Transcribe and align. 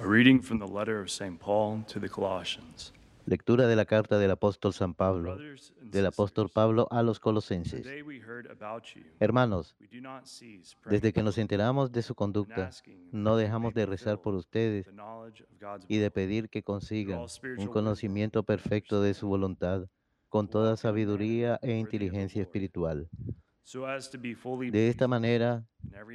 A 0.00 0.06
reading 0.06 0.40
from 0.40 0.60
the 0.60 0.66
letter 0.66 1.00
of 1.00 1.10
St. 1.10 1.40
Paul 1.40 1.84
to 1.92 1.98
the 1.98 2.08
Colossians. 2.08 2.92
Lectura 3.26 3.66
de 3.66 3.74
la 3.74 3.84
carta 3.84 4.16
del 4.16 4.30
apóstol 4.30 4.72
San 4.72 4.94
Pablo, 4.94 5.36
del 5.82 6.06
apóstol 6.06 6.48
Pablo 6.48 6.86
a 6.92 7.02
los 7.02 7.18
colosenses. 7.18 7.84
Hermanos, 9.18 9.76
desde 10.88 11.12
que 11.12 11.22
nos 11.24 11.36
enteramos 11.36 11.90
de 11.90 12.02
su 12.02 12.14
conducta, 12.14 12.70
no 13.10 13.36
dejamos 13.36 13.74
de 13.74 13.86
rezar 13.86 14.22
por 14.22 14.34
ustedes 14.34 14.88
y 15.88 15.98
de 15.98 16.10
pedir 16.12 16.48
que 16.48 16.62
consigan 16.62 17.26
un 17.58 17.66
conocimiento 17.66 18.44
perfecto 18.44 19.02
de 19.02 19.14
su 19.14 19.26
voluntad, 19.26 19.88
con 20.28 20.48
toda 20.48 20.76
sabiduría 20.76 21.58
e 21.60 21.76
inteligencia 21.76 22.40
espiritual. 22.40 23.10
De 24.70 24.88
esta 24.88 25.08
manera, 25.08 25.66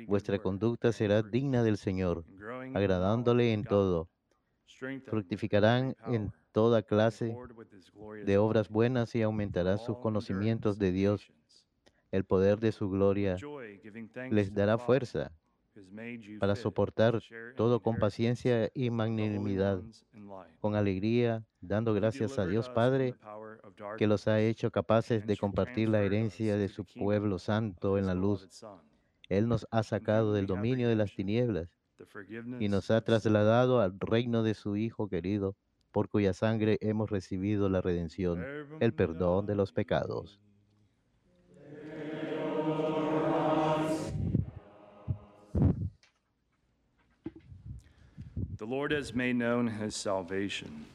vuestra 0.07 0.39
conducta 0.39 0.91
será 0.91 1.21
digna 1.21 1.63
del 1.63 1.77
Señor, 1.77 2.25
agradándole 2.73 3.53
en 3.53 3.63
todo. 3.63 4.09
Fructificarán 5.05 5.95
en 6.07 6.31
toda 6.51 6.81
clase 6.81 7.35
de 8.25 8.37
obras 8.37 8.69
buenas 8.69 9.13
y 9.13 9.19
for 9.19 9.25
aumentarán 9.25 9.77
sus 9.77 9.97
conocimientos 9.99 10.79
de 10.79 10.91
Dios. 10.91 11.31
El 12.11 12.25
poder 12.25 12.59
de 12.59 12.71
su 12.71 12.89
gloria 12.89 13.37
les 14.29 14.53
dará 14.53 14.77
fuerza 14.77 15.31
para 16.39 16.55
soportar 16.55 17.21
todo 17.55 17.81
con 17.81 17.97
paciencia 17.97 18.69
y 18.73 18.89
magnanimidad, 18.89 19.81
con 20.59 20.75
alegría, 20.75 21.43
dando 21.61 21.93
gracias 21.93 22.37
a 22.39 22.45
Dios 22.45 22.69
Padre 22.69 23.15
que 23.97 24.07
los 24.07 24.27
ha 24.27 24.39
hecho 24.39 24.71
capaces 24.71 25.25
de 25.25 25.37
compartir 25.37 25.89
la 25.89 26.03
herencia 26.03 26.57
de 26.57 26.69
su 26.69 26.85
pueblo 26.85 27.39
santo 27.39 27.97
en 27.97 28.05
la 28.05 28.13
luz. 28.13 28.63
Él 29.29 29.47
nos 29.47 29.67
ha 29.71 29.83
sacado 29.83 30.33
del 30.33 30.45
dominio 30.45 30.89
de 30.89 30.95
las 30.95 31.15
tinieblas 31.15 31.69
y 32.59 32.69
nos 32.69 32.91
ha 32.91 33.01
trasladado 33.01 33.79
al 33.79 33.99
reino 33.99 34.43
de 34.43 34.53
su 34.53 34.75
Hijo 34.75 35.07
querido, 35.07 35.55
por 35.91 36.09
cuya 36.09 36.33
sangre 36.33 36.77
hemos 36.81 37.09
recibido 37.09 37.69
la 37.69 37.81
redención, 37.81 38.43
el 38.79 38.93
perdón 38.93 39.45
de 39.45 39.55
los 39.55 39.71
pecados. 39.71 40.41
The 48.63 48.69
Lord 48.69 48.93
has 48.93 49.13
made 49.13 49.33
known 49.33 49.67
his 49.67 49.93
salvation. 49.93 50.85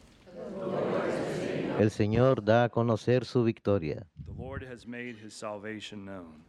El 1.79 1.91
Señor 1.91 2.43
da 2.43 2.65
a 2.65 2.69
conocer 2.71 3.27
su 3.27 3.45
victoria. 3.45 4.07
The 4.25 4.33
Lord 4.43 4.65
has 4.65 4.87
made 4.87 5.17
his 5.23 5.35
salvation 5.35 6.07
known. 6.07 6.47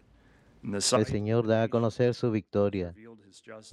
El 0.64 1.06
Señor 1.06 1.46
da 1.46 1.64
a 1.64 1.68
conocer 1.68 2.14
su 2.14 2.32
victoria. 2.32 2.96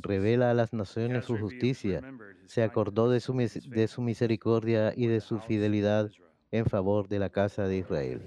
Revela 0.01 0.51
a 0.51 0.55
las 0.55 0.73
naciones 0.73 1.27
su 1.27 1.39
justicia. 1.39 2.03
Se 2.47 2.65
acordó 2.65 3.09
de 3.09 3.21
su, 3.21 3.33
de 3.33 3.87
su 3.87 4.03
misericordia 4.03 4.93
y 4.97 5.07
de 5.07 5.21
su 5.21 5.39
fidelidad 5.39 6.11
en 6.51 6.67
favor 6.67 7.07
de 7.07 7.21
la 7.21 7.31
casa 7.31 7.69
de 7.69 7.79
Israel. 7.79 8.23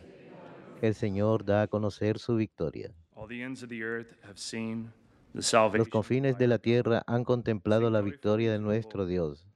El 0.81 0.95
Señor 0.95 1.43
da 1.43 1.63
a 1.63 1.67
conocer 1.67 2.19
su 2.19 2.37
victoria. 2.37 2.93
All 3.17 3.27
the 3.27 3.43
ends 3.43 3.63
of 3.63 3.69
the 3.69 3.83
earth 3.83 4.15
have 4.23 4.37
seen 4.37 4.85
the 4.85 4.98
Los 5.33 5.87
confines 5.89 6.37
de 6.37 6.47
la 6.47 6.59
tierra 6.59 7.03
han 7.05 7.23
contemplado 7.23 7.89
la 7.89 8.01
victoria 8.01 8.51
de 8.51 8.59
nuestro 8.59 9.05
Dios. 9.05 9.47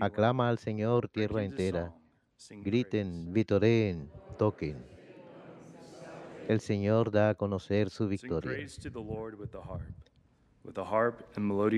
Aclama 0.00 0.48
al 0.48 0.58
Señor 0.58 1.08
tierra 1.08 1.44
entera. 1.44 1.94
Griten, 2.50 3.32
vitoreen, 3.32 4.10
toquen. 4.38 4.84
El 6.48 6.60
Señor 6.60 7.10
da 7.10 7.30
a 7.30 7.34
conocer 7.34 7.90
su 7.90 8.06
victoria. 8.06 8.52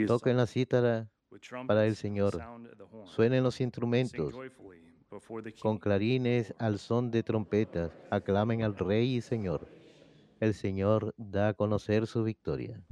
Toquen 0.06 0.36
la 0.36 0.46
cítara, 0.46 1.10
para 1.66 1.86
el 1.86 1.96
Señor. 1.96 2.40
suenen 3.04 3.42
los 3.42 3.60
instrumentos, 3.60 4.34
con 5.60 5.78
clarines 5.78 6.54
al 6.58 6.78
son 6.78 7.10
de 7.10 7.22
trompetas, 7.22 7.92
aclamen 8.10 8.62
al 8.62 8.76
Rey 8.76 9.16
y 9.16 9.20
Señor. 9.20 9.68
El 10.40 10.54
Señor 10.54 11.14
da 11.16 11.48
a 11.48 11.54
conocer 11.54 12.06
su 12.06 12.22
victoria. 12.24 12.82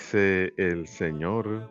Dice 0.00 0.54
el 0.56 0.86
Señor, 0.86 1.70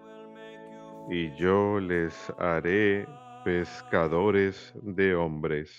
y 1.09 1.35
yo 1.35 1.79
les 1.79 2.31
haré 2.38 3.07
pescadores 3.44 4.72
de 4.84 5.16
hombres. 5.16 5.72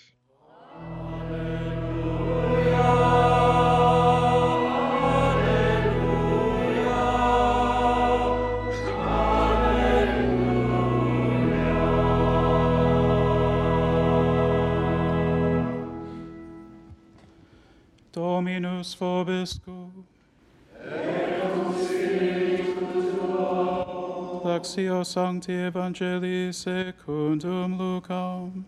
Lectio 24.61 25.03
Sancti 25.03 25.53
Evangelii 25.53 26.53
secundum 26.53 27.79
Lucam. 27.79 28.63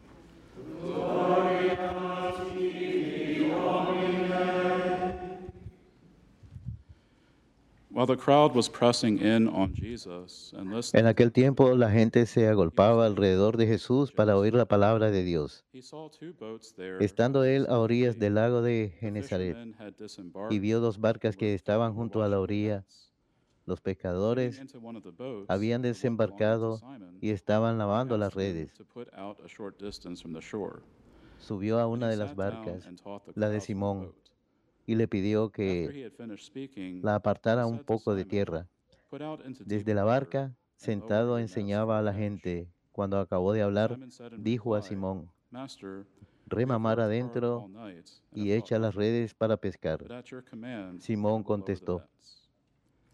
While 7.92 8.08
the 8.08 8.18
crowd 8.18 8.56
was 8.56 8.68
pressing 8.68 9.20
in 9.20 9.48
on 9.48 9.76
Jesus 9.76 10.52
and 10.58 10.74
En 10.94 11.06
aquel 11.06 11.32
tiempo 11.32 11.76
la 11.76 11.92
gente 11.92 12.26
se 12.26 12.48
agolpaba 12.48 13.06
alrededor 13.06 13.58
de 13.58 13.68
Jesús 13.68 14.12
para 14.12 14.36
oír 14.36 14.56
la 14.56 14.66
palabra 14.66 15.12
de 15.12 15.24
Dios. 15.24 15.64
he 15.72 15.84
saw 15.84 16.10
two 16.10 16.34
boats 16.40 16.74
there. 16.74 16.98
Estando 17.06 17.44
él 17.44 17.68
a 17.70 17.78
orillas 17.78 18.18
del 18.18 18.34
lago 18.34 18.64
de 18.64 18.96
Genezaret 19.00 19.56
fishermen 19.56 19.76
had 19.78 19.94
y 20.50 20.58
vio 20.58 20.80
dos 20.80 20.98
barcas 20.98 21.38
que 21.38 21.54
estaban 21.54 21.94
junto 21.94 22.24
a 22.24 22.30
la 22.30 22.40
orilla. 22.40 22.84
Los 23.66 23.82
pescadores 23.82 24.62
habían 25.48 25.82
desembarcado 25.82 26.80
y 27.22 27.30
estaban 27.32 27.78
lavando 27.78 28.18
las 28.18 28.34
redes. 28.34 28.72
Subió 31.40 31.80
a 31.80 31.88
una 31.88 32.10
de 32.10 32.18
las 32.18 32.36
barcas 32.36 32.88
la 33.36 33.50
de 33.50 33.62
Simón, 33.62 34.14
y 34.86 34.96
le 34.96 35.08
pidió 35.08 35.50
que 35.50 36.12
la 37.02 37.16
apartara 37.16 37.66
un 37.66 37.80
poco 37.80 38.16
de 38.16 38.26
tierra. 38.26 38.68
"Put 39.10 39.22
out 39.22 39.46
into 39.46 39.64
Desde 39.66 39.94
la 39.94 40.04
barca, 40.04 40.56
sentado, 40.76 41.40
enseñaba 41.40 42.00
a 42.00 42.02
la 42.02 42.12
catch." 42.12 42.20
gente. 42.20 42.68
Cuando 42.92 43.20
acabó 43.20 43.54
de 43.54 43.62
hablar, 43.62 43.98
dijo 44.38 44.76
a 44.76 44.82
Simón, 44.82 45.32
rema 46.46 46.78
mar 46.78 47.00
adentro 47.00 47.70
y 48.32 48.52
echa 48.52 48.78
las 48.78 48.94
redes 48.96 49.34
para 49.34 49.58
pescar. 49.58 50.06
Simón 51.00 51.44
contestó, 51.44 52.00
nets." 52.00 52.43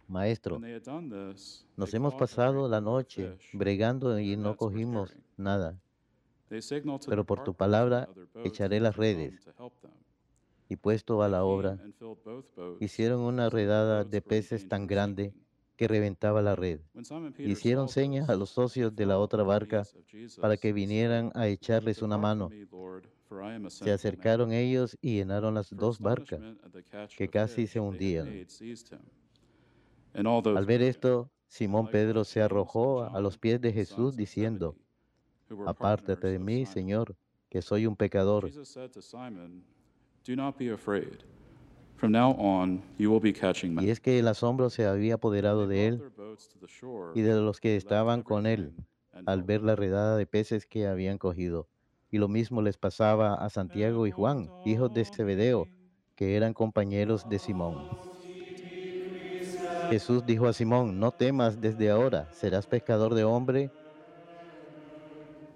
Maestro, 0.10 0.60
nos 1.78 1.94
hemos 1.94 2.16
pasado 2.16 2.68
la 2.68 2.82
noche 2.82 3.38
bregando 3.54 4.14
and 4.14 4.22
y 4.22 4.36
no 4.36 4.58
cogimos 4.58 5.16
nada. 5.38 5.80
Pero 7.08 7.26
por 7.26 7.44
tu 7.44 7.54
palabra 7.54 8.10
echaré 8.44 8.80
las 8.80 8.98
redes. 8.98 9.48
Y 10.68 10.76
puesto 10.76 11.22
a 11.22 11.30
la 11.30 11.44
obra, 11.44 11.80
hicieron 12.80 13.22
una 13.22 13.50
redada 13.50 14.04
de 14.04 14.22
peces 14.22 14.68
tan 14.68 14.88
grande 14.88 15.34
que 15.76 15.88
reventaba 15.88 16.42
la 16.42 16.56
red. 16.56 16.82
Hicieron 17.38 17.88
señas 17.88 18.30
a 18.30 18.36
los 18.36 18.50
socios 18.50 18.96
de 18.96 19.06
la 19.06 19.20
otra 19.20 19.44
barca 19.44 19.84
para 20.42 20.58
que 20.58 20.74
vinieran 20.74 21.32
a 21.36 21.48
echarles 21.48 22.02
una 22.02 22.18
"Depart 22.18 23.06
from 23.28 23.42
mano. 23.42 23.70
Se 23.70 23.76
sinful 23.76 23.90
man." 23.90 23.94
acercaron 23.94 24.52
ellos 24.52 24.98
y 25.02 25.16
llenaron 25.18 25.54
las 25.54 25.70
dos 25.70 26.00
barcas. 26.00 26.42
que 27.16 27.30
casi 27.30 27.68
se 27.68 27.80
hundían. 27.80 28.28
Al 30.14 30.66
ver 30.66 30.82
esto, 30.82 31.30
Simón 31.48 31.90
Pedro 31.90 32.24
se 32.24 32.42
arrojó 32.42 33.04
a 33.04 33.20
los 33.20 33.38
pies 33.38 33.62
de 33.62 33.74
Jesús 33.74 34.16
diciendo, 34.16 34.76
Apártate 35.66 36.28
de 36.28 36.40
mí. 36.40 36.66
Señor, 36.66 37.16
que 37.50 37.62
soy 37.62 37.88
un 37.88 37.96
pecador. 37.96 38.52
Y 43.82 43.90
es 43.90 44.00
que 44.00 44.20
el 44.20 44.28
asombro 44.28 44.70
se 44.70 44.86
había 44.86 45.16
apoderado 45.16 45.68
de 45.68 45.88
él 45.88 46.04
y 47.16 47.22
de 47.22 47.36
los 47.36 47.60
que 47.60 47.76
estaban 47.76 48.22
con 48.22 48.46
él 48.46 48.74
al 49.26 49.44
ver 49.44 49.64
la 49.64 49.76
redada 49.76 50.16
de 50.16 50.26
peces 50.26 50.66
que 50.66 50.88
habían 50.88 51.18
cogido. 51.18 51.68
Y 52.12 52.18
lo 52.18 52.28
mismo 52.28 52.62
les 52.62 52.78
pasaba 52.78 53.36
a 53.36 53.50
Santiago 53.50 54.08
y 54.08 54.12
Juan, 54.12 54.50
hijos 54.66 54.94
de 54.94 55.06
Zebedeo, 55.06 55.68
que 56.16 56.36
eran 56.36 56.54
compañeros 56.54 57.28
de 57.30 57.40
Simón. 57.40 58.09
Jesús 59.90 60.24
dijo 60.24 60.48
a 60.48 60.54
Simón, 60.54 61.00
no 61.00 61.12
temas 61.12 61.60
desde 61.60 61.90
ahora, 61.90 62.32
serás 62.32 62.68
pescador 62.68 63.16
de 63.16 63.24
hombre. 63.24 63.72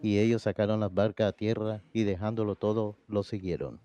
Y 0.02 0.18
ellos 0.18 0.42
sacaron 0.42 0.80
las 0.80 0.94
barcas 0.94 1.30
a 1.30 1.32
tierra 1.34 1.82
y 1.94 2.04
dejándolo 2.04 2.56
todo, 2.56 2.96
lo 3.08 3.22
siguieron. 3.24 3.80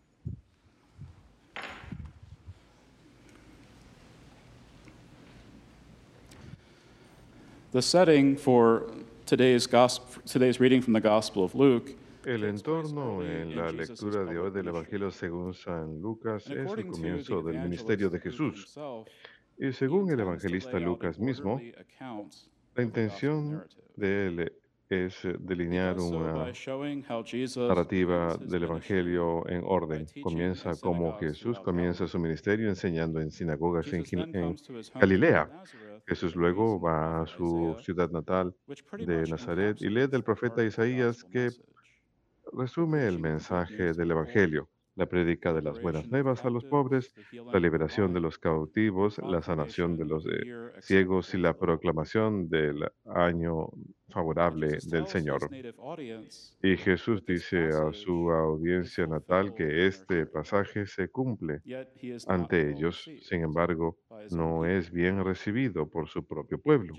The 7.72 7.82
setting 7.82 8.36
for 8.36 8.86
today's, 9.26 9.68
gospel, 9.68 10.22
today's 10.22 10.58
reading 10.58 10.80
from 10.80 10.94
the 10.94 11.00
Gospel 11.00 11.44
of 11.44 11.54
Luke 11.54 11.94
El 12.24 12.44
entorno 12.44 13.22
en 13.22 13.56
la 13.56 13.70
lectura 13.70 14.24
de 14.24 14.38
hoy 14.38 14.50
del 14.50 14.68
Evangelio 14.68 15.10
según 15.10 15.54
San 15.54 16.00
Lucas 16.02 16.46
es 16.50 16.72
el 16.72 16.86
comienzo 16.86 17.42
del 17.42 17.58
ministerio 17.60 18.10
de 18.10 18.20
Jesús. 18.20 18.78
Y 19.58 19.72
según 19.72 20.10
el 20.10 20.20
evangelista 20.20 20.78
Lucas 20.78 21.18
mismo, 21.18 21.60
la 22.74 22.82
intención 22.82 23.64
de 23.96 24.26
él 24.28 24.40
es 24.40 24.52
He 24.90 25.36
delinear 25.38 25.98
una 26.00 26.50
narrativa 27.56 28.36
del 28.38 28.62
Evangelio 28.62 29.46
en 29.46 29.62
orden. 29.64 30.06
Comienza 30.22 30.72
como 30.80 31.18
Jesús 31.18 31.60
comienza 31.60 32.06
su 32.06 32.18
ministerio 32.18 32.70
enseñando 32.70 33.20
en 33.20 33.30
sinagogas 33.30 33.92
en, 33.92 34.56
Galilea. 34.94 35.50
Jesús 36.06 36.34
luego 36.34 36.80
va 36.80 37.22
a 37.22 37.26
su 37.26 37.76
ciudad 37.82 38.10
natal 38.10 38.54
de 38.96 39.24
Nazaret 39.24 39.76
y 39.80 39.90
lee 39.90 40.06
del 40.06 40.24
profeta 40.24 40.64
Isaías 40.64 41.22
que 41.24 41.50
resume 42.54 43.06
el 43.06 43.18
mensaje 43.18 43.92
del 43.92 44.10
Evangelio, 44.10 44.70
la 44.98 45.06
prédica 45.06 45.52
de 45.52 45.62
las 45.62 45.80
buenas 45.80 46.08
nuevas 46.08 46.44
a 46.44 46.50
los 46.50 46.64
pobres, 46.64 47.14
la 47.52 47.60
liberación 47.60 48.12
de 48.12 48.20
los 48.20 48.36
cautivos, 48.38 49.18
la 49.18 49.40
sanación 49.40 49.96
de 49.96 50.04
los 50.04 50.26
eh, 50.26 50.80
ciegos 50.80 51.32
y 51.34 51.38
la 51.38 51.56
proclamación 51.56 52.48
del 52.48 52.84
año 53.06 53.70
favorable 54.08 54.78
del 54.90 55.06
Señor. 55.06 55.48
Y 56.62 56.76
Jesús 56.76 57.24
dice 57.24 57.68
a 57.68 57.92
su 57.92 58.30
audiencia 58.30 59.06
natal 59.06 59.54
que 59.54 59.86
este 59.86 60.26
pasaje 60.26 60.86
se 60.86 61.08
cumple 61.08 61.60
ante 62.26 62.70
ellos, 62.70 63.08
sin 63.22 63.42
embargo, 63.42 63.98
no 64.30 64.64
es 64.64 64.90
bien 64.90 65.22
recibido 65.24 65.88
por 65.88 66.08
su 66.08 66.26
propio 66.26 66.58
pueblo. 66.58 66.94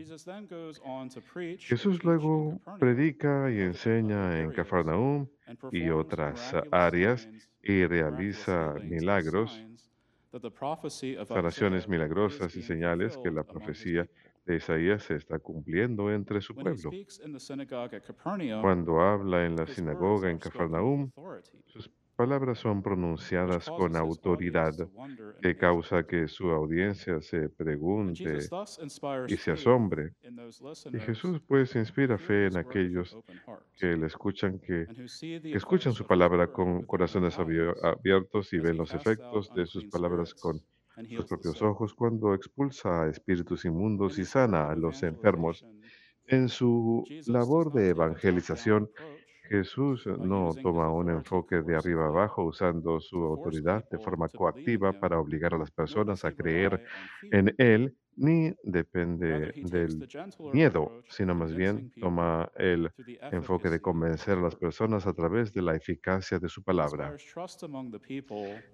Jesús 1.58 2.04
luego 2.04 2.60
predica 2.80 3.52
y 3.52 3.60
enseña 3.60 4.40
en 4.40 4.52
Cafarnaúm 4.52 5.28
y 5.72 5.90
otras 5.90 6.56
áreas 6.72 7.28
y 7.62 7.86
realiza 7.86 8.76
milagros, 8.84 9.66
sanaciones 11.28 11.88
milagrosas 11.88 12.56
y 12.56 12.62
señales 12.62 13.18
que 13.18 13.32
la 13.32 13.44
profecía 13.44 14.08
de 14.46 14.56
Isaías 14.56 15.04
se 15.04 15.16
está 15.16 15.40
cumpliendo 15.40 16.12
entre 16.12 16.42
su 16.42 16.56
pueblo. 16.56 16.92
Cuando 18.62 19.02
habla 19.02 19.46
en 19.46 19.56
la 19.56 19.68
sinagoga 19.68 20.30
en 20.30 20.40
authority, 20.40 21.12
sus 21.66 21.90
palabras 22.20 22.60
son 22.60 22.84
pronunciadas 22.84 23.70
con 23.70 23.96
autoridad, 23.96 24.74
que 25.42 25.56
causa 25.56 26.04
que 26.04 26.28
su 26.28 26.50
audiencia 26.50 27.22
se 27.22 27.48
pregunte 27.48 28.40
y 29.30 29.38
se 29.38 29.52
asombre. 29.52 30.16
Y 30.92 31.00
Jesús 31.00 31.40
pues 31.48 31.78
inspira 31.78 32.18
fe 32.18 32.48
en 32.48 32.58
aquellos 32.58 33.18
que 33.78 33.96
le 33.96 34.08
escuchan, 34.08 34.60
que, 34.60 34.86
escuchan 35.46 35.94
su 35.94 36.06
palabra 36.06 36.52
con 36.52 36.84
corazones 36.84 37.40
abiertos 37.40 38.52
y 38.52 38.60
ven 38.60 38.76
los 38.76 38.94
efectos 38.94 39.54
de 39.56 39.66
sus 39.66 39.86
palabras 39.86 40.34
con 40.34 40.62
sus 41.16 41.26
propios 41.26 41.62
ojos 41.62 41.94
cuando 41.94 42.34
expulsa 42.34 43.04
a 43.04 43.10
espíritus 43.10 43.64
In 43.64 43.72
inmundos 43.72 44.20
y 44.20 44.26
sana 44.26 44.70
a 44.70 44.76
los 44.76 45.04
enfermos. 45.04 45.66
En 46.28 46.50
su 46.50 47.06
labor 47.28 47.72
de 47.72 47.90
evangelización, 47.90 48.90
Jesús 49.50 50.06
by 50.06 50.18
no 50.28 50.52
toma 50.62 50.92
un 50.92 51.10
enfoque 51.10 51.62
de 51.62 51.76
arriba 51.76 52.06
abajo 52.08 52.44
usando 52.44 53.00
su 53.00 53.18
autoridad 53.18 53.84
de 53.90 53.98
forma 53.98 54.30
coactiva 54.30 54.94
para 54.94 55.20
obligar 55.20 55.54
a 55.54 55.58
las 55.58 55.72
personas 55.72 56.24
a 56.24 56.32
creer 56.32 56.84
en 57.32 57.54
Él, 57.58 57.96
ni 58.16 58.54
depende 58.64 59.54
del 59.56 60.08
miedo, 60.54 61.02
sino 61.10 61.34
más 61.34 61.56
bien 61.56 61.92
toma 62.00 62.52
el 62.56 62.92
enfoque 63.32 63.70
de 63.70 63.82
convencer 63.82 64.38
a 64.38 64.42
las 64.42 64.56
personas 64.56 65.08
a 65.08 65.14
través 65.14 65.54
de 65.54 65.62
la 65.62 65.76
eficacia 65.76 66.38
de 66.38 66.50
su 66.50 66.64
palabra. 66.64 67.16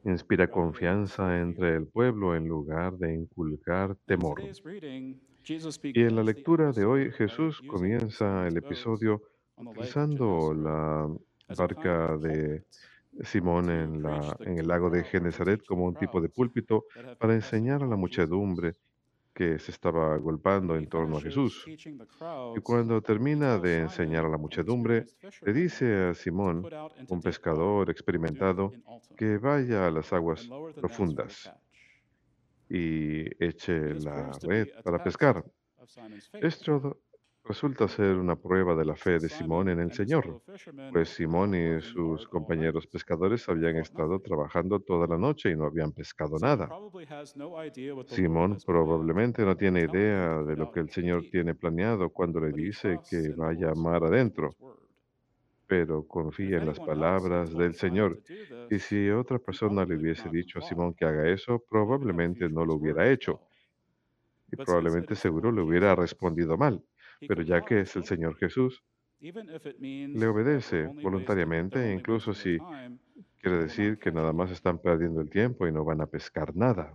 Inspira 0.04 0.48
confianza 0.50 1.40
entre 1.40 1.76
el 1.76 1.88
pueblo 1.88 2.36
en 2.36 2.48
lugar 2.48 2.98
de 2.98 3.14
inculcar 3.14 3.92
In 3.92 3.98
temor. 4.06 4.42
Y 5.84 6.02
en 6.02 6.16
la 6.16 6.24
lectura 6.24 6.72
de 6.72 6.86
hoy, 6.86 7.12
Jesús 7.12 7.62
comienza 7.68 8.48
el 8.48 8.58
episodio 8.58 9.22
Gennesaret 9.92 10.54
la 10.54 11.10
barca 11.56 12.18
de 12.18 12.66
Simón 13.24 13.70
en, 13.70 14.04
la, 14.04 14.36
el 14.58 14.68
lago 14.68 14.90
de 14.90 15.04
Genezaret 15.04 15.66
como 15.66 15.86
un 15.86 15.96
tipo 15.96 16.20
de 16.22 16.30
púlpito 16.30 16.86
para 17.18 17.34
enseñar 17.34 17.84
a 17.84 17.88
la 17.88 17.96
muchedumbre 17.96 18.74
que 19.34 19.60
se 19.60 19.72
estaba 19.72 20.18
he 20.18 20.78
en 20.78 20.88
torno 20.88 21.18
a 21.18 21.22
finishes 21.22 21.36
Jesús. 21.36 21.66
Y 22.56 22.60
cuando 22.62 22.96
he 22.98 23.02
termina 23.02 23.58
de 23.58 23.80
enseñar 23.80 24.24
a 24.26 24.28
Simon, 24.28 24.32
la 24.32 24.38
muchedumbre, 24.38 25.06
experienced 25.22 25.42
le 25.46 25.52
fisherman, 25.54 25.54
dice 25.54 26.04
a 26.04 26.14
to 26.14 26.16
Simón, 26.16 26.70
un 27.10 27.22
pescador 27.22 27.90
experimentado, 27.90 28.72
que 29.18 29.38
vaya 29.38 29.88
a 29.88 29.92
las 29.92 30.14
aguas 30.14 30.48
profundas 30.76 31.52
y 32.70 33.26
eche 33.44 33.94
la 33.96 34.32
red 34.42 34.70
para 34.84 35.04
pescar. 35.04 35.44
Esto 36.34 37.02
resulta 37.46 37.88
ser 37.88 38.18
una 38.18 38.36
prueba 38.36 38.76
de 38.76 38.86
la 38.86 38.96
fe 38.98 39.20
de 39.20 39.30
Simón 39.30 39.70
en 39.70 39.80
el 39.80 39.94
Señor, 39.94 40.36
pues 40.92 41.10
Simón 41.10 41.56
y 41.56 41.82
sus 41.82 42.28
compañeros 42.28 42.88
pescadores 42.88 43.48
habían 43.50 43.78
estado 43.78 44.20
trabajando 44.20 44.80
toda 44.82 45.08
la 45.08 45.18
noche 45.18 45.52
y 45.52 45.56
no 45.56 45.66
habían 45.66 45.94
pescado 45.94 46.40
nada. 46.40 46.76
Simón 48.08 48.62
probablemente 48.66 49.44
no 49.46 49.56
tiene 49.56 49.82
idea 49.84 50.42
de 50.42 50.56
lo 50.56 50.68
que 50.70 50.80
el 50.80 50.90
Señor 50.90 51.26
tiene 51.30 51.54
planeado 51.54 52.10
cuando 52.10 52.40
le 52.40 52.52
dice 52.52 53.02
que 53.08 53.32
vaya 53.34 53.70
a 53.72 53.76
mar 53.76 54.04
adentro, 54.04 54.58
pero 55.68 56.06
confía 56.08 56.58
en 56.58 56.66
las 56.66 56.80
palabras 56.80 57.56
del 57.56 57.76
Señor. 57.76 58.20
Y 58.70 58.80
si 58.80 59.10
otra 59.10 59.38
persona 59.40 59.86
le 59.86 59.96
hubiese 59.98 60.30
dicho 60.30 60.58
a 60.60 60.62
Simón 60.62 60.94
que 60.96 61.06
haga 61.06 61.30
eso, 61.30 61.64
probablemente 61.70 62.50
no 62.50 62.66
lo 62.66 62.76
hubiera 62.76 63.10
hecho 63.12 63.42
y 64.52 64.56
probablemente 64.58 65.16
seguro 65.16 65.52
le 65.52 65.62
hubiera 65.62 65.96
respondido 65.96 66.58
mal. 66.58 66.84
Pero 67.20 67.42
ya 67.42 67.62
que 67.62 67.82
es 67.82 67.96
el 67.96 68.06
Señor 68.06 68.36
Jesús, 68.38 68.84
le 69.20 70.28
obedece 70.28 70.88
voluntariamente, 70.88 71.94
incluso 71.94 72.34
si 72.34 72.58
quiere 73.42 73.60
decir 73.60 73.98
que 73.98 74.12
nada 74.12 74.34
más 74.34 74.52
están 74.52 74.80
perdiendo 74.80 75.22
el 75.22 75.30
tiempo 75.30 75.68
y 75.68 75.72
no 75.72 75.86
van 75.86 76.02
a 76.02 76.08
pescar 76.08 76.56
nada. 76.56 76.94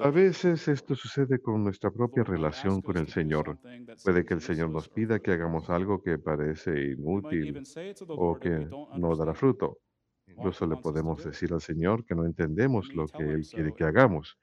A 0.00 0.10
veces 0.10 0.68
esto 0.68 0.94
sucede 0.94 1.40
con 1.40 1.62
nuestra 1.62 1.90
propia 1.90 2.24
relación 2.24 2.82
con 2.82 2.96
el 2.96 3.08
Señor. 3.08 3.58
Puede 4.04 4.24
que 4.24 4.34
el 4.34 4.40
Señor 4.40 4.70
nos 4.70 4.88
pida 4.88 5.20
que 5.20 5.32
hagamos 5.32 5.70
algo 5.70 6.02
que 6.02 6.18
parece 6.18 6.92
inútil 6.92 7.62
o 8.08 8.38
que 8.38 8.68
no 8.96 9.16
dará 9.16 9.34
fruto. 9.34 9.78
Incluso 10.26 10.66
le 10.66 10.76
podemos 10.76 11.24
decir 11.24 11.52
al 11.52 11.60
Señor 11.60 12.04
que 12.04 12.14
no 12.14 12.24
entendemos 12.24 12.92
lo 12.94 13.06
que 13.06 13.22
Él 13.22 13.42
quiere 13.48 13.72
que 13.74 13.84
hagamos 13.84 14.38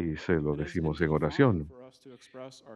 y 0.00 0.16
se 0.16 0.34
lo 0.34 0.56
decimos 0.56 1.00
en 1.00 1.10
oración. 1.10 1.68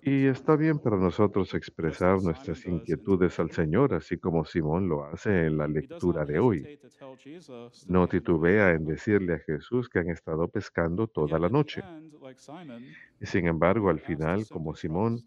Y 0.02 0.26
está 0.26 0.57
bien 0.57 0.78
para 0.78 0.97
nosotros 0.97 1.54
expresar 1.54 2.23
nuestras 2.23 2.64
inquietudes 2.66 3.38
al. 3.40 3.50
Señor, 3.50 3.95
así 3.95 4.19
como 4.19 4.45
Simón 4.45 4.88
lo 4.88 5.04
hace 5.04 5.47
en 5.47 5.59
la 5.59 5.69
lectura 5.69 6.25
de 6.25 6.38
hoy. 6.38 6.81
No 7.87 8.09
titubea 8.09 8.73
en 8.73 8.85
decirle 8.85 9.35
a 9.35 9.38
Jesús 9.38 9.88
que 9.88 10.00
han 10.00 10.11
estado 10.11 10.49
pescando 10.49 10.85
And 10.85 11.11
toda 11.12 11.38
la 11.38 11.49
noche. 11.49 11.83
Y 13.21 13.26
sin 13.26 13.47
embargo, 13.47 13.90
al 13.90 14.00
final, 14.00 14.47
como 14.49 14.75
Simón, 14.75 15.21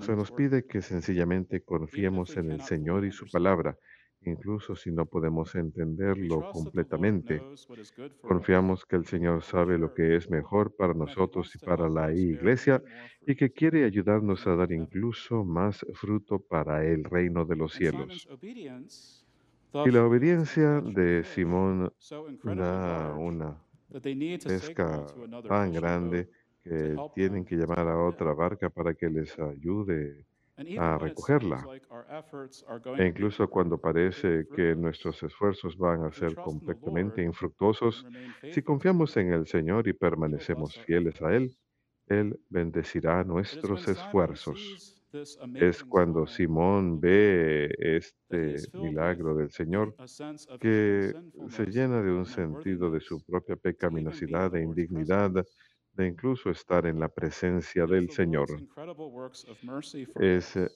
se 0.00 0.14
nos 0.14 0.30
pide 0.30 0.66
que 0.66 0.82
sencillamente 0.82 1.62
confiemos 1.62 2.36
en 2.36 2.50
el 2.50 2.60
Señor 2.60 3.04
y 3.04 3.12
su 3.12 3.26
palabra, 3.26 3.76
incluso 4.22 4.74
si 4.74 4.90
no 4.90 5.06
podemos 5.06 5.54
entenderlo 5.54 6.50
completamente. 6.50 7.42
Confiamos 8.20 8.84
que 8.84 8.96
el 8.96 9.06
Señor 9.06 9.42
sabe 9.42 9.78
lo 9.78 9.94
que 9.94 10.16
es 10.16 10.30
mejor 10.30 10.74
para 10.76 10.94
nosotros 10.94 11.54
y 11.54 11.58
para 11.58 11.88
la 11.88 12.12
iglesia 12.12 12.82
y 13.26 13.34
que 13.34 13.50
quiere 13.50 13.84
ayudarnos 13.84 14.46
a 14.46 14.56
dar 14.56 14.72
incluso 14.72 15.44
más 15.44 15.84
fruto 15.94 16.38
para 16.38 16.84
el 16.84 17.04
reino 17.04 17.44
de 17.44 17.56
los 17.56 17.72
cielos. 17.72 18.28
Y 19.72 19.90
la 19.90 20.04
obediencia 20.04 20.80
de 20.80 21.22
Simón 21.24 21.92
da 22.42 23.14
una 23.14 23.62
pesca 24.44 25.06
tan 25.48 25.72
grande 25.72 26.28
que 26.62 26.96
tienen 27.14 27.44
que 27.44 27.56
llamar 27.56 27.88
a 27.88 28.04
otra 28.04 28.34
barca 28.34 28.68
para 28.68 28.94
que 28.94 29.08
les 29.08 29.38
ayude 29.38 30.26
a 30.78 30.98
recogerla. 30.98 31.66
E 32.98 33.06
incluso 33.06 33.48
cuando 33.48 33.78
parece 33.78 34.46
que 34.54 34.74
nuestros 34.74 35.22
esfuerzos 35.22 35.76
van 35.76 36.04
a 36.04 36.12
ser 36.12 36.34
completamente 36.34 37.22
infructuosos, 37.22 38.06
si 38.52 38.62
confiamos 38.62 39.16
en 39.16 39.32
el 39.32 39.46
Señor 39.46 39.88
y 39.88 39.92
permanecemos 39.92 40.78
fieles 40.86 41.20
a 41.22 41.34
Él, 41.34 41.56
Él 42.06 42.38
bendecirá 42.48 43.24
nuestros 43.24 43.88
esfuerzos. 43.88 44.96
Es 45.54 45.82
cuando 45.82 46.26
Simón 46.26 47.00
ve 47.00 47.74
este 47.78 48.56
milagro 48.74 49.34
del 49.34 49.50
Señor 49.50 49.94
que 50.60 51.12
se 51.48 51.66
llena 51.66 52.00
de 52.00 52.12
un 52.12 52.26
sentido 52.26 52.92
de 52.92 53.00
su 53.00 53.20
propia 53.24 53.56
pecaminosidad 53.56 54.54
e 54.54 54.62
indignidad 54.62 55.44
de 56.00 56.08
incluso 56.08 56.50
estar 56.50 56.86
en 56.86 56.98
la 56.98 57.08
presencia 57.08 57.86
del 57.86 58.10
Señor. 58.10 58.48
Es 60.18 60.56
eh, 60.56 60.68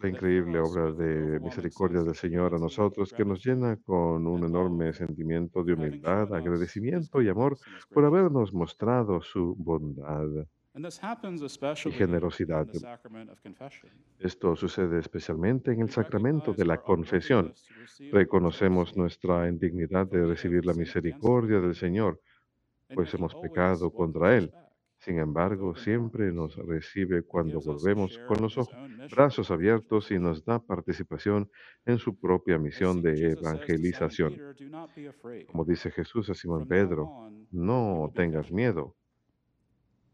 la 0.00 0.08
increíble 0.08 0.60
obra 0.60 0.92
de 0.92 1.40
misericordia 1.40 2.02
del 2.02 2.14
Señor 2.14 2.54
a 2.54 2.58
nosotros 2.58 3.12
que 3.12 3.24
nos 3.24 3.44
llena 3.44 3.76
con 3.84 4.26
un 4.26 4.44
enorme 4.44 4.92
sentimiento 4.92 5.64
de 5.64 5.72
humildad, 5.74 6.32
agradecimiento 6.32 7.20
y 7.20 7.28
amor 7.28 7.58
por 7.92 8.04
habernos 8.04 8.52
mostrado 8.52 9.20
su 9.20 9.54
bondad 9.58 10.28
y 11.84 11.90
generosidad. 11.90 12.66
Esto 14.18 14.56
sucede 14.56 15.00
especialmente 15.00 15.72
en 15.72 15.80
el 15.80 15.90
sacramento 15.90 16.54
de 16.54 16.64
la 16.64 16.78
confesión. 16.80 17.52
Reconocemos 18.12 18.96
nuestra 18.96 19.48
indignidad 19.48 20.06
de 20.06 20.24
recibir 20.24 20.64
la 20.64 20.74
misericordia 20.74 21.60
del 21.60 21.74
Señor 21.74 22.20
pues 22.94 23.12
hemos 23.14 23.34
pecado 23.34 23.90
contra 23.90 24.36
Él. 24.36 24.52
Sin 24.98 25.18
embargo, 25.18 25.74
siempre 25.74 26.30
nos 26.32 26.54
recibe 26.56 27.22
cuando 27.24 27.60
volvemos 27.60 28.18
con 28.28 28.40
los 28.40 28.56
brazos 29.10 29.50
abiertos 29.50 30.12
y 30.12 30.18
nos 30.18 30.44
da 30.44 30.60
participación 30.60 31.50
en 31.84 31.98
su 31.98 32.20
propia 32.20 32.56
misión 32.56 33.02
de 33.02 33.32
evangelización. 33.32 34.36
Como 35.48 35.64
dice 35.64 35.90
Jesús 35.90 36.30
a 36.30 36.34
Simón 36.34 36.68
Pedro, 36.68 37.30
no 37.50 38.12
tengas 38.14 38.52
miedo, 38.52 38.94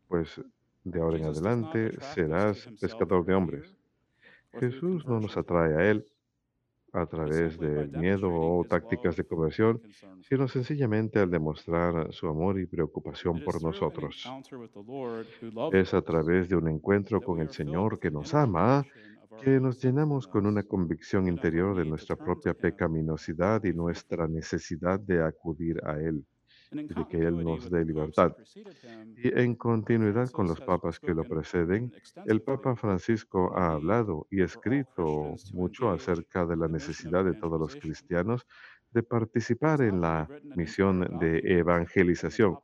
pues 0.06 0.40
de 0.85 1.00
ahora 1.00 1.18
en 1.18 1.25
adelante 1.26 2.00
serás 2.14 2.66
pescador 2.80 3.26
de 3.26 3.35
hombres. 3.35 3.76
Jesús 4.52 5.06
no 5.06 5.20
nos 5.20 5.37
atrae 5.37 5.75
a 5.75 5.90
Él 5.90 6.06
a 6.92 7.07
través 7.07 7.59
del 7.59 7.90
miedo 7.90 8.30
o 8.30 8.64
tácticas 8.64 9.16
de 9.16 9.25
conversión, 9.25 9.80
sino 10.23 10.49
sencillamente 10.49 11.18
al 11.18 11.30
demostrar 11.30 12.12
su 12.12 12.28
amor 12.28 12.59
y 12.59 12.66
preocupación 12.66 13.42
por 13.45 13.62
nosotros. 13.62 14.28
Es 15.73 15.95
a 15.95 16.02
través 16.02 16.49
de 16.49 16.57
un 16.57 16.68
encuentro 16.68 17.21
con 17.21 17.40
el 17.40 17.50
Señor 17.50 17.99
que 17.99 18.11
nos 18.11 18.35
ama 18.35 18.85
que 19.42 19.61
nos 19.61 19.80
llenamos 19.80 20.26
con 20.26 20.47
una 20.47 20.64
convicción 20.64 21.28
interior 21.28 21.76
de 21.76 21.85
nuestra 21.85 22.16
propia 22.16 22.54
pecaminosidad 22.54 23.62
y 23.64 23.73
nuestra 23.73 24.26
necesidad 24.26 24.99
de 24.99 25.23
acudir 25.23 25.80
a 25.85 26.00
Él 26.00 26.25
de 26.70 27.06
que 27.08 27.18
Él 27.18 27.42
nos 27.42 27.70
dé 27.70 27.84
libertad. 27.84 28.37
Y 29.16 29.38
en 29.38 29.54
continuidad 29.54 30.30
con 30.30 30.46
los 30.46 30.60
papas 30.60 31.00
que 31.00 31.14
lo 31.14 31.25
preceden, 31.25 31.92
el 32.26 32.42
Papa 32.42 32.76
Francisco 32.76 33.56
ha 33.56 33.72
hablado 33.72 34.26
y 34.30 34.42
escrito 34.42 35.34
mucho 35.52 35.90
acerca 35.90 36.46
de 36.46 36.56
la 36.56 36.68
necesidad 36.68 37.25
de 37.25 37.34
todos 37.34 37.58
los 37.58 37.76
cristianos 37.76 38.46
de 38.90 39.02
participar 39.02 39.82
en 39.82 40.00
la 40.00 40.28
misión 40.56 41.18
de 41.18 41.40
evangelización 41.44 42.58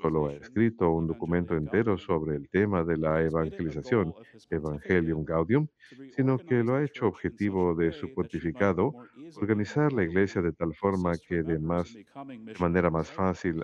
solo 0.00 0.26
ha 0.26 0.32
escrito 0.34 0.90
un 0.90 1.06
documento 1.06 1.54
entero 1.54 1.98
sobre 1.98 2.36
el 2.36 2.48
tema 2.48 2.84
de 2.84 2.96
la 2.96 3.22
evangelización, 3.22 4.14
Evangelium 4.50 5.24
Gaudium, 5.24 5.68
sino 6.16 6.38
que 6.38 6.62
lo 6.64 6.74
ha 6.74 6.84
hecho 6.84 7.06
objetivo 7.06 7.74
de 7.74 7.92
su 7.92 8.12
pontificado, 8.14 8.92
organizar 9.36 9.92
la 9.92 10.04
iglesia 10.04 10.40
de 10.40 10.52
tal 10.52 10.74
forma 10.74 11.12
que 11.28 11.42
de, 11.42 11.58
más, 11.58 11.92
de 11.92 12.54
manera 12.58 12.90
más 12.90 13.10
fácil 13.10 13.62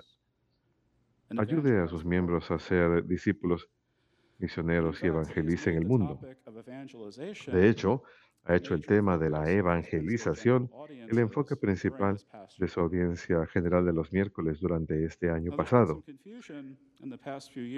ayude 1.37 1.79
a 1.79 1.87
sus 1.87 2.05
miembros 2.05 2.49
a 2.51 2.59
ser 2.59 3.05
discípulos 3.05 3.69
misioneros 4.37 5.03
y 5.03 5.07
evangelicen 5.07 5.75
el 5.75 5.85
mundo. 5.85 6.19
De 7.51 7.69
hecho, 7.69 8.03
ha 8.45 8.55
hecho 8.55 8.73
el 8.73 8.85
tema 8.85 9.17
de 9.17 9.29
la 9.29 9.49
evangelización 9.49 10.69
el 11.09 11.17
enfoque 11.17 11.55
principal 11.55 12.19
de 12.59 12.67
su 12.67 12.79
audiencia 12.79 13.45
general 13.47 13.85
de 13.85 13.93
los 13.93 14.13
miércoles 14.13 14.59
durante 14.59 15.05
este 15.05 15.29
año 15.29 15.55
pasado. 15.55 16.03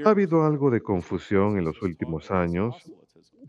Ha 0.05 0.09
habido 0.09 0.43
algo 0.43 0.69
de 0.69 0.81
confusión 0.81 1.57
en 1.57 1.63
los 1.63 1.81
últimos 1.81 2.29
años 2.29 2.75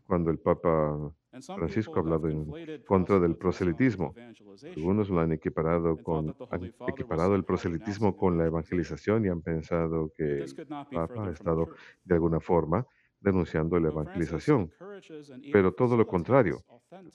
cuando 0.06 0.30
el 0.30 0.38
Papa 0.38 1.12
Francisco 1.56 1.96
ha 1.96 2.00
hablado 2.00 2.28
en 2.28 2.82
contra 2.86 3.18
del 3.18 3.36
proselitismo. 3.36 4.14
Algunos 4.76 5.08
lo 5.08 5.20
han 5.20 5.32
equiparado, 5.32 5.96
con, 5.96 6.36
han 6.50 6.72
equiparado 6.86 7.34
el 7.34 7.44
proselitismo 7.44 8.16
con 8.16 8.38
la 8.38 8.46
evangelización 8.46 9.24
y 9.24 9.28
han 9.28 9.42
pensado 9.42 10.12
que 10.16 10.44
el 10.44 10.66
Papa 10.66 11.26
ha 11.26 11.30
estado 11.30 11.70
de 12.04 12.14
alguna 12.14 12.38
forma 12.38 12.86
denunciando 13.20 13.78
la 13.80 13.88
evangelización. 13.88 14.70
Pero 15.52 15.72
todo 15.72 15.96
lo 15.96 16.06
contrario, 16.06 16.62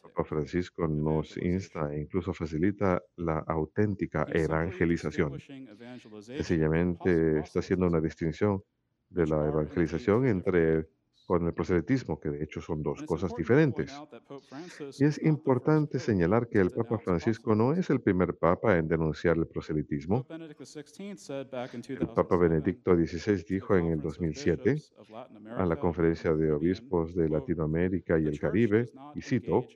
Papa 0.02 0.24
Francisco 0.24 0.88
nos 0.88 1.38
insta 1.38 1.94
e 1.94 2.00
incluso 2.02 2.34
facilita 2.34 3.02
la 3.18 3.40
auténtica 3.48 4.26
evangelización. 4.32 5.40
Sencillamente 6.22 7.40
está 7.40 7.60
haciendo 7.60 7.88
una 7.88 8.02
distinción 8.02 8.64
de 9.10 9.26
la 9.28 9.48
evangelización 9.48 10.28
entre 10.28 10.88
con 11.28 11.46
el 11.46 11.54
proselitismo, 11.54 12.20
que 12.22 12.30
de 12.30 12.42
hecho 12.42 12.62
son 12.62 12.82
dos 12.82 13.04
cosas 13.04 13.36
diferentes. 13.36 13.94
Y 14.98 15.04
es 15.04 15.22
importante 15.22 16.00
señalar 16.00 16.48
que 16.48 16.60
el 16.60 16.72
Papa 16.72 16.98
Francisco 17.00 17.54
no 17.54 17.74
es 17.74 17.90
el 17.90 18.00
primer 18.00 18.34
papa 18.36 18.78
en 18.78 18.88
denunciar 18.88 19.36
el 19.36 19.46
proselitismo. 19.46 20.26
El 20.30 22.08
Papa 22.16 22.38
Benedicto 22.38 22.96
XVI 22.96 23.44
dijo 23.44 23.76
en 23.76 23.88
el 23.88 24.02
2007 24.02 24.78
a 25.58 25.66
la 25.66 25.78
Conferencia 25.78 26.34
de 26.34 26.54
Obispos 26.54 27.14
de 27.14 27.28
Latinoamérica 27.28 28.18
y 28.18 28.26
el 28.26 28.40
Caribe, 28.40 28.86
y 29.14 29.22
cito, 29.22 29.68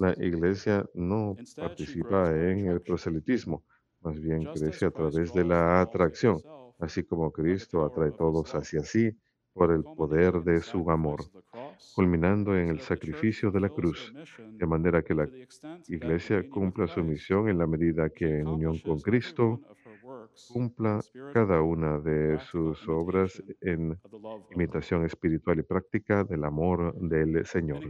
la 0.00 0.12
Iglesia 0.18 0.84
no 0.94 1.36
participa 1.54 2.30
en 2.34 2.66
el 2.66 2.80
proselitismo, 2.80 3.62
más 4.00 4.20
bien 4.20 4.44
crece 4.44 4.86
a 4.86 4.90
través 4.90 5.32
de 5.32 5.44
la 5.44 5.82
atracción, 5.82 6.42
así 6.80 7.04
como 7.04 7.30
Cristo 7.30 7.84
atrae 7.84 8.10
todos 8.10 8.52
hacia 8.56 8.82
sí 8.82 9.16
por 9.52 9.72
el 9.72 9.82
poder 9.82 10.42
de 10.42 10.60
su 10.60 10.90
amor, 10.90 11.20
culminando 11.94 12.56
en 12.56 12.68
el 12.68 12.80
sacrificio 12.80 13.50
de 13.50 13.60
la 13.60 13.68
cruz, 13.68 14.12
de 14.38 14.66
manera 14.66 15.02
que 15.02 15.14
la 15.14 15.28
Iglesia 15.88 16.48
cumpla 16.48 16.86
su 16.86 17.02
misión 17.02 17.48
en 17.48 17.58
la 17.58 17.66
medida 17.66 18.10
que 18.10 18.40
en 18.40 18.48
unión 18.48 18.78
con 18.78 19.00
Cristo 19.00 19.60
cumpla 20.52 21.00
cada 21.32 21.62
una 21.62 21.98
de 21.98 22.38
sus 22.40 22.88
obras 22.88 23.42
en 23.60 23.98
imitación 24.54 25.04
espiritual 25.04 25.58
y 25.58 25.62
práctica 25.62 26.24
del 26.24 26.44
amor 26.44 26.94
del 26.94 27.44
Señor. 27.46 27.80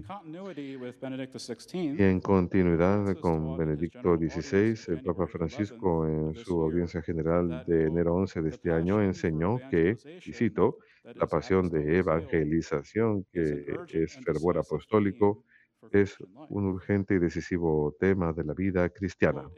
Y 1.73 2.03
en 2.03 2.21
continuidad 2.21 3.17
con 3.19 3.57
Benedicto 3.57 4.17
XVI, 4.17 4.93
el 4.93 5.03
Papa 5.03 5.27
Francisco 5.27 6.07
en 6.07 6.35
su 6.35 6.61
audiencia 6.61 7.03
general 7.03 7.65
de 7.67 7.87
enero 7.87 8.15
11 8.17 8.43
de 8.43 8.49
este 8.51 8.73
año 8.73 9.03
enseñó 9.03 9.59
que, 9.71 9.97
y 10.27 10.33
cito, 10.33 10.79
la 11.03 11.27
pasión 11.27 11.69
de 11.69 11.99
evangelización, 11.99 13.25
que 13.33 13.65
es 13.93 14.19
fervor 14.25 14.59
apostólico, 14.59 15.45
es 15.93 16.17
un 16.49 16.67
urgente 16.67 17.15
y 17.15 17.19
decisivo 17.19 17.97
tema 17.99 18.33
de 18.33 18.45
la 18.45 18.55
vida 18.55 18.89
cristiana. 18.91 19.49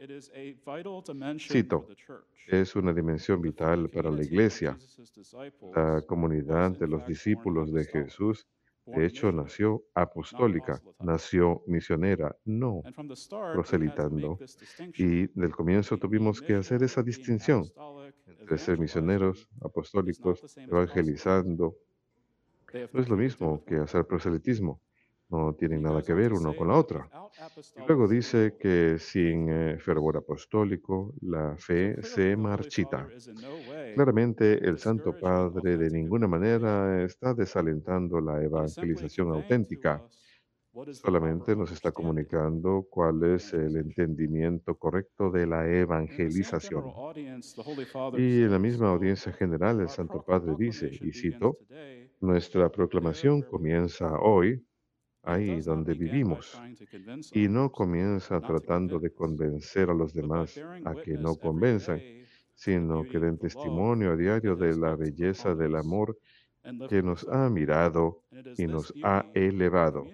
Cito, 1.39 1.87
es 2.47 2.75
una 2.75 2.93
dimensión 2.93 3.41
vital 3.41 3.89
para 3.89 4.09
la 4.09 4.23
Iglesia. 4.23 4.77
La 5.75 6.01
comunidad 6.07 6.71
de 6.71 6.87
los 6.87 7.05
discípulos 7.05 7.73
de 7.73 7.85
Jesús, 7.85 8.47
de 8.85 9.05
hecho, 9.05 9.31
nació 9.31 9.83
apostólica, 9.93 10.81
nació 10.99 11.63
misionera, 11.67 12.35
no 12.45 12.81
proselitando. 13.53 14.39
Y 14.97 15.27
del 15.27 15.51
comienzo 15.51 15.97
tuvimos 15.97 16.41
que 16.41 16.55
hacer 16.55 16.83
esa 16.83 17.01
distinción 17.03 17.65
entre 18.43 18.57
ser 18.57 18.77
misioneros, 18.77 19.47
apostólicos, 19.61 20.57
evangelizando. 20.57 21.77
No 22.91 22.99
es 22.99 23.07
lo 23.07 23.15
mismo 23.15 23.63
que 23.65 23.77
hacer 23.77 24.05
proselitismo. 24.05 24.81
no 25.29 25.55
tienen 25.55 25.81
nada 25.81 26.03
que 26.03 26.13
ver 26.13 26.31
uno 26.31 26.55
con 26.55 26.67
la 26.67 26.75
otra. 26.75 27.09
Y 27.77 27.87
luego 27.87 28.07
dice 28.07 28.55
que 28.59 28.97
sin 28.99 29.49
eh, 29.49 29.79
fervor 29.79 30.17
apostólico 30.17 31.15
la 31.21 31.55
fe 31.57 32.03
se 32.03 32.35
marchita. 32.35 33.07
Claramente 33.95 34.45
el 34.63 34.77
Santo 34.77 35.17
Padre 35.17 35.77
de 35.77 35.89
ninguna 35.89 36.27
manera 36.27 37.03
está 37.03 37.33
desalentando 37.33 38.19
la 38.19 38.43
evangelización 38.43 39.31
auténtica. 39.31 40.03
Solamente 40.93 41.55
nos 41.55 41.71
está 41.71 41.91
comunicando 41.91 42.87
cuál 42.89 43.23
es 43.35 43.53
el 43.53 43.77
entendimiento 43.77 44.75
correcto 44.75 45.29
de 45.29 45.45
la 45.45 45.69
evangelización. 45.69 46.85
Y 48.17 48.41
en 48.41 48.51
la 48.51 48.57
misma 48.57 48.89
audiencia 48.89 49.31
general 49.33 49.81
el 49.81 49.89
Santo 49.89 50.23
Padre 50.25 50.55
dice, 50.57 50.89
y 50.99 51.11
cito, 51.11 51.59
nuestra 52.21 52.71
proclamación 52.71 53.43
comienza 53.43 54.17
hoy, 54.19 54.65
ahí 55.21 55.61
donde 55.61 55.93
vivimos, 55.93 56.59
y 57.33 57.47
no 57.47 57.71
comienza 57.71 58.41
tratando 58.41 58.99
de 58.99 59.13
convencer 59.13 59.91
a 59.91 59.93
los 59.93 60.11
demás 60.11 60.59
a 60.85 60.95
que 60.95 61.13
no 61.13 61.35
convenzan, 61.35 62.01
sino 62.55 63.03
que 63.03 63.19
den 63.19 63.37
testimonio 63.37 64.11
a 64.11 64.15
diario 64.15 64.55
de 64.55 64.75
la 64.75 64.95
belleza 64.95 65.53
del 65.53 65.75
amor 65.75 66.17
que 66.89 67.01
nos 67.01 67.27
ha 67.27 67.49
mirado 67.49 68.23
y 68.57 68.67
nos 68.67 68.93
ha 69.03 69.25
elevado. 69.33 70.05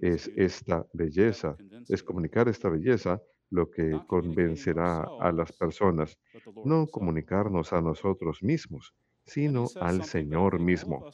Es 0.00 0.30
esta 0.36 0.86
belleza, 0.92 1.56
es 1.88 2.02
comunicar 2.02 2.48
esta 2.48 2.68
belleza 2.68 3.20
lo 3.50 3.70
que 3.70 3.98
convencerá 4.06 5.06
a 5.20 5.32
las 5.32 5.52
personas, 5.52 6.18
no 6.64 6.86
comunicarnos 6.86 7.72
a 7.72 7.80
nosotros 7.80 8.42
mismos, 8.42 8.94
sino 9.24 9.66
al 9.80 10.04
Señor 10.04 10.60
mismo. 10.60 11.04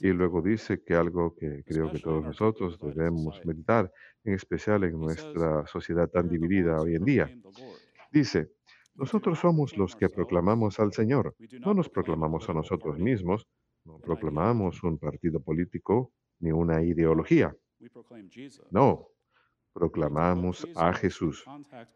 Y 0.00 0.08
luego 0.08 0.42
dice 0.42 0.82
que 0.84 0.94
algo 0.94 1.34
que 1.34 1.62
creo 1.64 1.90
que 1.90 1.98
todos 1.98 2.24
nosotros 2.24 2.78
debemos 2.80 3.40
meditar, 3.44 3.90
en 4.24 4.34
especial 4.34 4.84
en 4.84 4.98
nuestra 4.98 5.66
sociedad 5.66 6.08
tan 6.08 6.28
dividida 6.28 6.80
hoy 6.80 6.96
en 6.96 7.04
día. 7.04 7.30
Dice, 8.10 8.50
nosotros 8.94 9.38
somos 9.38 9.76
los 9.76 9.96
que 9.96 10.08
proclamamos 10.08 10.78
al 10.78 10.92
Señor, 10.92 11.34
no 11.60 11.72
nos 11.72 11.88
proclamamos 11.88 12.48
a 12.48 12.52
nosotros 12.52 12.98
mismos, 12.98 13.46
no 13.84 13.98
proclamamos 13.98 14.82
un 14.82 14.98
partido 14.98 15.40
político 15.40 16.12
ni 16.40 16.52
una 16.52 16.82
ideología. 16.82 17.54
No, 18.70 19.08
proclamamos 19.72 20.66
a 20.76 20.92
Jesús. 20.92 21.44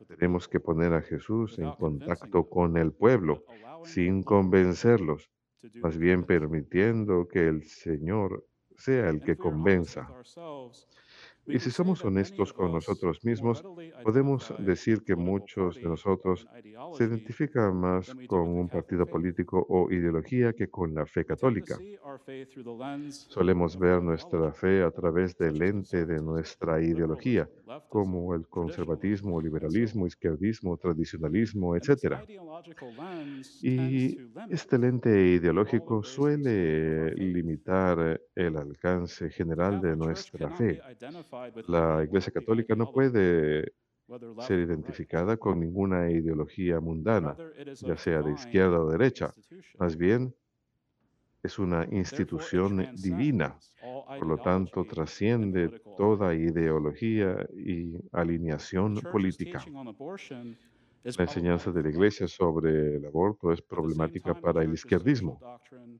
Tenemos 0.08 0.48
que 0.48 0.60
poner 0.60 0.92
a 0.94 1.02
Jesús 1.02 1.58
en 1.58 1.72
contacto 1.72 2.48
con 2.48 2.76
el 2.76 2.92
pueblo 2.92 3.44
sin 3.84 4.22
convencerlos, 4.22 5.30
más 5.82 5.96
bien 5.96 6.24
permitiendo 6.24 7.28
que 7.28 7.46
el 7.46 7.64
Señor 7.64 8.46
sea 8.76 9.08
el 9.08 9.20
que 9.20 9.36
convenza. 9.36 10.08
Y 11.46 11.58
si 11.58 11.70
somos 11.70 12.04
honestos 12.04 12.52
con 12.52 12.72
nosotros 12.72 13.24
mismos, 13.24 13.64
podemos 14.02 14.52
decir 14.58 15.02
que 15.02 15.14
muchos 15.14 15.76
de 15.76 15.82
nosotros 15.82 16.46
se 16.96 17.04
identifican 17.04 17.76
más 17.76 18.12
con 18.26 18.48
un 18.48 18.68
partido 18.68 19.06
político 19.06 19.64
o 19.68 19.90
ideología 19.90 20.52
que 20.52 20.68
con 20.68 20.94
la 20.94 21.06
fe 21.06 21.24
católica. 21.24 21.78
Solemos 23.08 23.78
ver 23.78 24.02
nuestra 24.02 24.52
fe 24.52 24.82
a 24.82 24.90
través 24.90 25.36
del 25.36 25.58
lente 25.58 26.04
de 26.04 26.20
nuestra 26.20 26.82
ideología, 26.82 27.48
como 27.88 28.34
el 28.34 28.46
conservatismo, 28.48 29.40
liberalismo, 29.40 30.06
izquierdismo, 30.06 30.76
tradicionalismo, 30.76 31.76
etc. 31.76 32.16
Y 33.62 34.18
este 34.50 34.78
lente 34.78 35.10
ideológico 35.10 36.02
suele 36.02 37.12
limitar 37.14 38.20
el 38.34 38.56
alcance 38.56 39.30
general 39.30 39.80
de 39.80 39.96
nuestra 39.96 40.50
fe. 40.50 40.80
La 41.66 42.02
Iglesia 42.04 42.32
Católica 42.32 42.74
no 42.74 42.90
puede 42.90 43.72
ser 44.38 44.60
identificada 44.60 45.36
con 45.36 45.60
ninguna 45.60 46.10
ideología 46.10 46.80
mundana, 46.80 47.36
ya 47.80 47.96
sea 47.96 48.22
de 48.22 48.32
izquierda 48.32 48.80
o 48.80 48.90
derecha. 48.90 49.32
Más 49.78 49.96
bien, 49.96 50.34
es 51.42 51.58
una 51.58 51.86
institución 51.90 52.88
divina. 52.94 53.58
Por 54.18 54.26
lo 54.26 54.38
tanto, 54.38 54.84
trasciende 54.84 55.80
toda 55.96 56.34
ideología 56.34 57.46
y 57.54 57.94
alineación 58.12 58.94
política. 59.12 59.64
La 61.06 61.22
enseñanza 61.22 61.70
de 61.70 61.84
la 61.84 61.90
Iglesia 61.90 62.26
sobre 62.26 62.96
el 62.96 63.06
aborto 63.06 63.52
es 63.52 63.62
problemática 63.62 64.34
para 64.34 64.64
el 64.64 64.72
izquierdismo, 64.72 65.38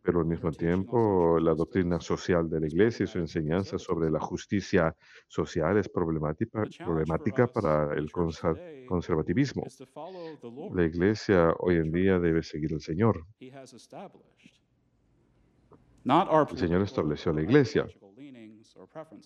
pero 0.02 0.18
al 0.18 0.26
mismo 0.26 0.50
tiempo 0.50 1.38
la 1.38 1.54
doctrina 1.54 2.00
social 2.00 2.50
de 2.50 2.58
la 2.58 2.66
Iglesia 2.66 3.04
y 3.04 3.06
su 3.06 3.18
enseñanza 3.18 3.78
sobre 3.78 4.10
la 4.10 4.18
justicia 4.18 4.96
social 5.28 5.76
es 5.76 5.88
problemática, 5.88 6.64
problemática 6.84 7.46
para 7.46 7.94
el 7.94 8.10
conservativismo. 8.10 9.62
La 10.74 10.84
Iglesia 10.84 11.54
hoy 11.60 11.76
en 11.76 11.92
día 11.92 12.18
debe 12.18 12.42
seguir 12.42 12.74
al 12.74 12.80
Señor. 12.80 13.24
El 16.04 16.58
Señor 16.58 16.82
estableció 16.82 17.32
la 17.32 17.42
Iglesia. 17.42 17.86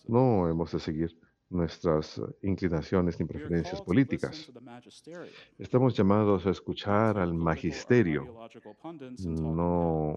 No 0.08 0.46
hemos 0.46 0.72
de 0.72 0.78
seguir 0.78 1.16
nuestras 1.50 2.22
inclinaciones 2.42 3.18
ni 3.18 3.26
preferencias 3.26 3.82
políticas. 3.82 4.52
Estamos 5.58 5.96
llamados 5.96 6.46
a 6.46 6.50
escuchar 6.50 7.18
al 7.18 7.34
magisterio, 7.34 8.36
no 9.26 10.16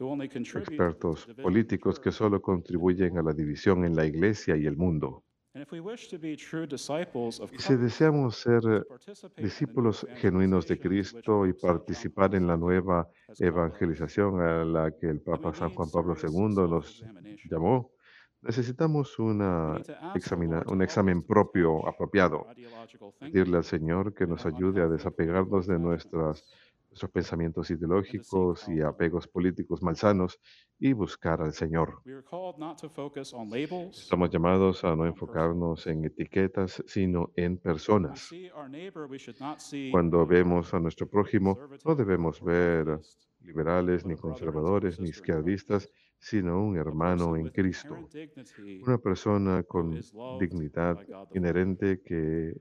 expertos 0.00 1.28
políticos 1.42 2.00
que 2.00 2.10
solo 2.10 2.40
contribuyen 2.40 3.18
a 3.18 3.22
la 3.22 3.34
división 3.34 3.84
en 3.84 3.94
la 3.94 4.06
iglesia 4.06 4.56
y 4.56 4.64
el 4.66 4.76
mundo. 4.76 5.22
Y 5.52 5.64
si 7.58 7.76
deseamos 7.76 8.36
ser 8.36 8.86
discípulos 9.36 10.06
genuinos 10.16 10.68
de 10.68 10.78
Cristo 10.78 11.44
y 11.44 11.52
participar 11.52 12.36
en 12.36 12.46
la 12.46 12.56
nueva 12.56 13.10
evangelización 13.38 14.40
a 14.40 14.64
la 14.64 14.92
que 14.92 15.08
el 15.08 15.20
Papa 15.20 15.52
San 15.52 15.70
Juan 15.70 15.90
Pablo 15.90 16.14
II 16.22 16.54
nos 16.54 17.04
llamó, 17.50 17.90
Necesitamos 18.42 19.18
una 19.18 19.76
un 20.66 20.82
examen 20.82 21.22
propio, 21.22 21.86
apropiado. 21.86 22.46
Pedirle 23.18 23.58
al 23.58 23.64
Señor 23.64 24.14
que 24.14 24.26
nos 24.26 24.46
ayude 24.46 24.82
a 24.82 24.88
desapegarnos 24.88 25.66
de 25.66 25.78
nuestras, 25.78 26.44
nuestros 26.88 27.10
pensamientos 27.10 27.70
ideológicos 27.70 28.66
y 28.68 28.80
apegos 28.80 29.28
políticos 29.28 29.82
malsanos 29.82 30.40
y 30.78 30.94
buscar 30.94 31.42
al 31.42 31.52
Señor. 31.52 32.00
Estamos 33.90 34.30
llamados 34.30 34.84
a 34.84 34.96
no 34.96 35.06
enfocarnos 35.06 35.86
en 35.86 36.06
etiquetas, 36.06 36.82
sino 36.86 37.32
en 37.36 37.58
personas. 37.58 38.30
Cuando 39.90 40.26
vemos 40.26 40.72
a 40.72 40.80
nuestro 40.80 41.06
prójimo, 41.08 41.58
no 41.84 41.94
debemos 41.94 42.42
ver 42.42 43.00
liberales, 43.42 44.06
ni 44.06 44.16
conservadores, 44.16 44.98
ni 44.98 45.10
izquierdistas, 45.10 45.90
sino 46.20 46.62
un 46.62 46.76
hermano 46.76 47.34
en 47.34 47.48
Cristo, 47.48 47.96
una 48.86 48.98
persona 48.98 49.62
con 49.62 49.98
dignidad 50.38 50.98
inherente 51.34 52.02
que 52.02 52.60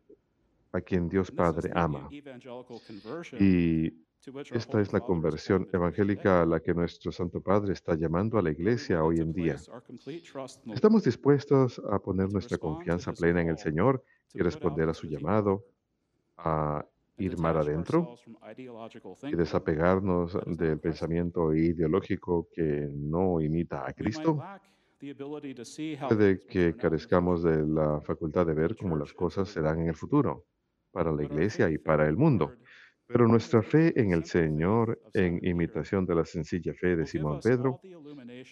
a 0.72 0.82
quien 0.82 1.10
Dios 1.10 1.30
Padre 1.30 1.69
ama. 1.76 2.10
Y 3.38 3.93
esta 4.52 4.82
es 4.82 4.93
la 4.93 5.02
conversión 5.02 5.67
evangélica 5.74 6.41
a 6.41 6.45
la 6.45 6.60
que 6.62 6.74
nuestro 6.74 7.12
Santo 7.12 7.41
Padre 7.41 7.74
está 7.74 7.95
llamando 7.95 8.38
a 8.38 8.41
la 8.41 8.52
iglesia 8.52 9.04
hoy 9.04 9.17
en 9.17 9.34
día. 9.34 9.58
Estamos 10.74 11.04
dispuestos 11.04 11.82
a 11.89 12.00
poner 12.00 12.32
nuestra 12.32 12.58
confianza 12.58 13.12
plena 13.12 13.41
en 13.41 13.50
el 13.50 13.58
Señor 13.58 14.04
y 14.34 14.39
responder 14.39 14.88
a 14.88 14.93
su 14.93 15.08
llamado, 15.08 15.65
a 16.38 16.86
ir 17.19 17.38
mar 17.38 17.58
adentro 17.58 18.15
y 19.23 19.36
desapegarnos 19.36 20.38
del 20.45 20.79
pensamiento 20.79 21.53
ideológico 21.53 22.47
que 22.51 22.89
no 22.93 23.41
imita 23.41 23.88
a 23.88 23.93
Cristo. 23.93 24.39
Puede 26.08 26.39
que 26.39 26.75
carezcamos 26.75 27.43
de 27.43 27.65
la 27.65 28.01
facultad 28.01 28.45
de 28.45 28.53
ver 28.53 28.75
cómo 28.75 28.97
las 28.97 29.13
cosas 29.13 29.47
serán 29.49 29.82
en 29.82 29.88
el 29.88 29.95
futuro, 29.95 30.45
para 30.91 31.12
la 31.12 31.23
iglesia 31.23 31.69
y 31.69 31.77
para 31.77 32.08
el 32.08 32.17
mundo. 32.17 32.53
Pero 33.08 33.27
nuestra 33.27 33.63
fe 33.63 33.99
en 33.99 34.12
el 34.12 34.25
Señor, 34.25 34.99
en 35.13 35.39
imitación 35.43 36.05
de 36.05 36.15
la 36.15 36.25
sencilla 36.25 36.73
fe 36.73 36.95
de 36.95 37.08
Simón 37.08 37.39
Pedro, 37.41 37.79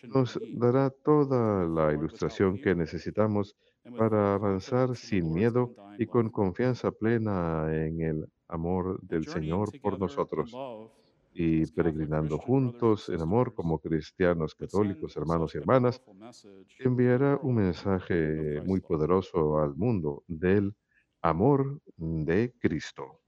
nos 0.07 0.39
dará 0.55 0.89
toda 0.89 1.65
la 1.67 1.93
ilustración 1.93 2.59
que 2.59 2.73
necesitamos 2.73 3.55
para 3.97 4.33
avanzar 4.33 4.95
sin 4.95 5.31
miedo 5.31 5.75
y 5.99 6.07
con 6.07 6.29
confianza 6.29 6.91
plena 6.91 7.67
en 7.71 8.01
el 8.01 8.27
amor 8.47 8.99
del 9.01 9.27
Señor 9.27 9.75
por 9.81 9.99
nosotros 9.99 10.61
y 11.33 11.67
peregrinando 11.67 12.39
juntos 12.39 13.09
en 13.09 13.21
amor 13.21 13.53
como 13.53 13.79
cristianos 13.79 14.55
católicos, 14.55 15.15
hermanos 15.17 15.55
y 15.55 15.59
hermanas, 15.59 16.01
enviará 16.79 17.39
un 17.41 17.55
mensaje 17.55 18.61
muy 18.63 18.81
poderoso 18.81 19.59
al 19.59 19.75
mundo 19.75 20.23
del 20.27 20.75
amor 21.21 21.81
de 21.97 22.53
Cristo. 22.59 23.21